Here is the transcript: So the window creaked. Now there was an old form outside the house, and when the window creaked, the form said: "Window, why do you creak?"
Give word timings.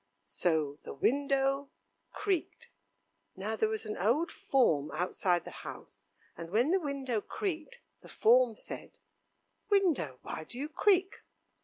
So 0.23 0.79
the 0.81 0.95
window 0.95 1.69
creaked. 2.11 2.71
Now 3.35 3.55
there 3.55 3.69
was 3.69 3.85
an 3.85 3.97
old 3.99 4.31
form 4.31 4.89
outside 4.95 5.45
the 5.45 5.51
house, 5.61 6.05
and 6.35 6.49
when 6.49 6.71
the 6.71 6.79
window 6.79 7.21
creaked, 7.21 7.81
the 8.01 8.09
form 8.09 8.55
said: 8.55 8.97
"Window, 9.69 10.17
why 10.23 10.43
do 10.45 10.57
you 10.57 10.69
creak?" 10.69 11.21